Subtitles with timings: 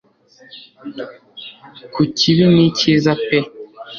[1.93, 3.39] kukibi nicyiza pe